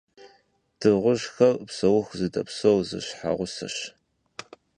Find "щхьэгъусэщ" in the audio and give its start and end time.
3.05-3.75